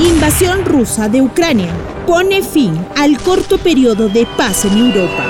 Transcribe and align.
Invasión 0.00 0.64
rusa 0.64 1.10
de 1.10 1.20
Ucrania 1.20 1.70
pone 2.06 2.42
fin 2.42 2.72
al 2.96 3.18
corto 3.18 3.58
periodo 3.58 4.08
de 4.08 4.26
paz 4.38 4.64
en 4.64 4.78
Europa. 4.78 5.26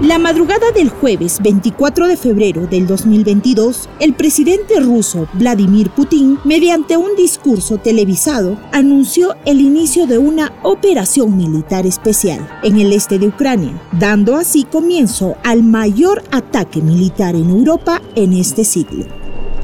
La 0.00 0.20
madrugada 0.20 0.70
del 0.72 0.88
jueves 0.88 1.40
24 1.42 2.06
de 2.06 2.16
febrero 2.16 2.68
del 2.68 2.86
2022, 2.86 3.88
el 3.98 4.14
presidente 4.14 4.78
ruso 4.78 5.26
Vladimir 5.32 5.90
Putin, 5.90 6.38
mediante 6.44 6.96
un 6.96 7.16
discurso 7.16 7.78
televisado, 7.78 8.56
anunció 8.70 9.34
el 9.46 9.60
inicio 9.60 10.06
de 10.06 10.18
una 10.18 10.52
operación 10.62 11.36
militar 11.36 11.86
especial 11.86 12.48
en 12.62 12.78
el 12.78 12.92
este 12.92 13.18
de 13.18 13.26
Ucrania, 13.26 13.82
dando 13.98 14.36
así 14.36 14.62
comienzo 14.62 15.34
al 15.42 15.64
mayor 15.64 16.22
ataque 16.30 16.80
militar 16.80 17.34
en 17.34 17.50
Europa 17.50 18.00
en 18.14 18.32
este 18.32 18.64
siglo 18.64 19.19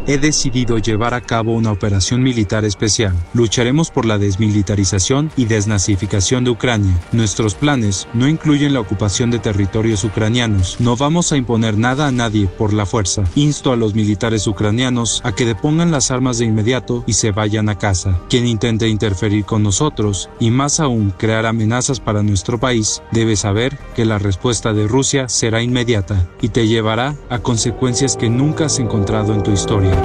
he 0.07 0.19
decidido 0.19 0.79
llevar 0.79 1.15
a 1.15 1.21
cabo 1.21 1.53
una 1.53 1.73
operación 1.73 2.23
militar 2.23 2.65
especial. 2.65 3.15
Lucharemos 3.35 3.91
por 3.91 4.07
la 4.07 4.19
desmilitarización 4.19 5.31
y 5.37 5.47
desnazificación 5.47 6.45
de 6.45 6.51
Ucrania. 6.51 6.99
Nuestros 7.13 7.55
planes 7.55 8.09
no 8.15 8.29
incluyen 8.29 8.75
la 8.75 8.81
ocupación 8.81 9.31
de 9.31 9.39
territorios 9.39 10.05
ucranianos. 10.05 10.77
No 10.81 10.97
vamos 10.97 11.33
a 11.33 11.37
imponer 11.37 11.77
nada 11.77 12.07
a 12.07 12.13
nadie 12.13 12.47
por 12.47 12.73
la 12.73 12.87
fuerza. 12.87 13.25
Insto 13.35 13.73
a 13.73 13.77
los 13.77 13.95
militares 13.95 14.47
ucranianos 14.47 15.21
a 15.25 15.33
que 15.33 15.47
depongan 15.47 15.91
las 15.91 16.11
armas 16.11 16.39
de 16.39 16.45
inmediato 16.45 17.05
y 17.07 17.15
se 17.15 17.33
vayan 17.33 17.69
a 17.69 17.79
casa. 17.79 18.21
Quien 18.29 18.47
intente 18.47 18.89
interferir 18.89 19.45
con 19.45 19.63
nosotros 19.63 20.31
y 20.39 20.51
más 20.51 20.81
aún 20.81 21.13
crear 21.17 21.47
amenazas 21.47 22.01
para 22.01 22.23
nuestro 22.23 22.59
país 22.59 23.03
debe 23.13 23.37
saber 23.37 23.79
que 23.95 24.05
la 24.05 24.19
respuesta 24.19 24.73
de 24.73 24.87
Rusia 24.87 25.29
será 25.29 25.63
inmediata 25.63 26.29
y 26.41 26.49
te 26.49 26.67
llevará 26.67 27.17
a 27.29 27.39
consecuencias 27.41 28.17
que 28.17 28.31
nunca 28.31 28.67
has 28.67 28.79
encontrado 28.79 29.35
en 29.35 29.43
tu 29.43 29.51
historia. 29.51 29.96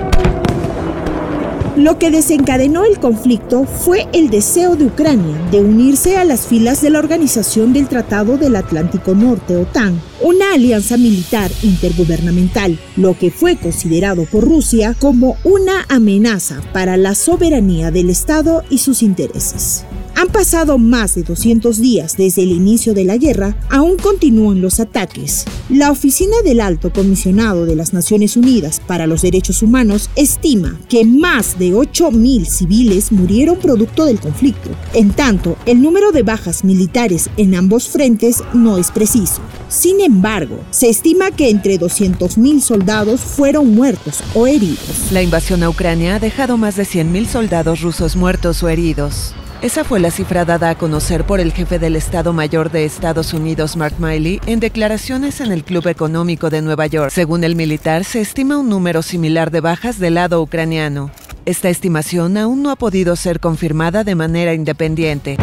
Lo 1.81 1.97
que 1.97 2.11
desencadenó 2.11 2.83
el 2.83 2.99
conflicto 2.99 3.65
fue 3.65 4.07
el 4.13 4.29
deseo 4.29 4.75
de 4.75 4.85
Ucrania 4.85 5.35
de 5.51 5.61
unirse 5.61 6.15
a 6.15 6.25
las 6.25 6.45
filas 6.45 6.79
de 6.81 6.91
la 6.91 6.99
Organización 6.99 7.73
del 7.73 7.87
Tratado 7.87 8.37
del 8.37 8.55
Atlántico 8.55 9.15
Norte, 9.15 9.55
OTAN, 9.55 9.99
una 10.21 10.53
alianza 10.53 10.97
militar 10.97 11.49
intergubernamental, 11.63 12.77
lo 12.97 13.17
que 13.17 13.31
fue 13.31 13.55
considerado 13.55 14.25
por 14.25 14.43
Rusia 14.43 14.95
como 14.99 15.37
una 15.43 15.85
amenaza 15.89 16.61
para 16.71 16.97
la 16.97 17.15
soberanía 17.15 17.89
del 17.89 18.11
Estado 18.11 18.63
y 18.69 18.77
sus 18.77 19.01
intereses. 19.01 19.83
Han 20.21 20.27
pasado 20.27 20.77
más 20.77 21.15
de 21.15 21.23
200 21.23 21.81
días 21.81 22.15
desde 22.15 22.43
el 22.43 22.51
inicio 22.51 22.93
de 22.93 23.05
la 23.05 23.17
guerra, 23.17 23.55
aún 23.71 23.97
continúan 23.97 24.61
los 24.61 24.79
ataques. 24.79 25.45
La 25.67 25.89
Oficina 25.89 26.35
del 26.43 26.61
Alto 26.61 26.93
Comisionado 26.93 27.65
de 27.65 27.75
las 27.75 27.91
Naciones 27.91 28.37
Unidas 28.37 28.83
para 28.85 29.07
los 29.07 29.23
Derechos 29.23 29.63
Humanos 29.63 30.11
estima 30.15 30.79
que 30.87 31.05
más 31.05 31.57
de 31.57 31.71
8.000 31.73 32.45
civiles 32.45 33.11
murieron 33.11 33.57
producto 33.57 34.05
del 34.05 34.19
conflicto. 34.19 34.69
En 34.93 35.09
tanto, 35.09 35.57
el 35.65 35.81
número 35.81 36.11
de 36.11 36.21
bajas 36.21 36.63
militares 36.63 37.31
en 37.37 37.55
ambos 37.55 37.89
frentes 37.89 38.43
no 38.53 38.77
es 38.77 38.91
preciso. 38.91 39.41
Sin 39.69 40.01
embargo, 40.01 40.59
se 40.69 40.89
estima 40.89 41.31
que 41.31 41.49
entre 41.49 41.79
200.000 41.79 42.61
soldados 42.61 43.21
fueron 43.21 43.73
muertos 43.73 44.19
o 44.35 44.45
heridos. 44.45 45.11
La 45.11 45.23
invasión 45.23 45.63
a 45.63 45.69
Ucrania 45.71 46.17
ha 46.17 46.19
dejado 46.19 46.57
más 46.57 46.75
de 46.75 46.83
100.000 46.83 47.25
soldados 47.25 47.81
rusos 47.81 48.15
muertos 48.15 48.61
o 48.61 48.69
heridos. 48.69 49.33
Esa 49.61 49.83
fue 49.83 49.99
la 49.99 50.09
cifra 50.09 50.43
dada 50.43 50.71
a 50.71 50.75
conocer 50.75 51.23
por 51.23 51.39
el 51.39 51.53
jefe 51.53 51.77
del 51.77 51.95
Estado 51.95 52.33
Mayor 52.33 52.71
de 52.71 52.83
Estados 52.83 53.31
Unidos, 53.31 53.77
Mark 53.77 53.93
Miley, 53.99 54.41
en 54.47 54.59
declaraciones 54.59 55.39
en 55.39 55.51
el 55.51 55.63
Club 55.63 55.87
Económico 55.87 56.49
de 56.49 56.63
Nueva 56.63 56.87
York. 56.87 57.11
Según 57.11 57.43
el 57.43 57.55
militar, 57.55 58.03
se 58.03 58.21
estima 58.21 58.57
un 58.57 58.69
número 58.69 59.03
similar 59.03 59.51
de 59.51 59.61
bajas 59.61 59.99
del 59.99 60.15
lado 60.15 60.41
ucraniano. 60.41 61.11
Esta 61.45 61.69
estimación 61.69 62.37
aún 62.37 62.63
no 62.63 62.71
ha 62.71 62.75
podido 62.75 63.15
ser 63.15 63.39
confirmada 63.39 64.03
de 64.03 64.15
manera 64.15 64.55
independiente. 64.55 65.37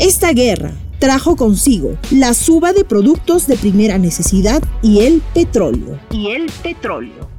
Esta 0.00 0.32
guerra 0.32 0.72
trajo 0.98 1.36
consigo 1.36 1.96
la 2.10 2.34
suba 2.34 2.72
de 2.72 2.84
productos 2.84 3.46
de 3.46 3.56
primera 3.56 3.96
necesidad 3.96 4.60
y 4.82 5.06
el 5.06 5.22
petróleo. 5.34 6.00
Y 6.10 6.30
el 6.30 6.50
petróleo 6.64 7.37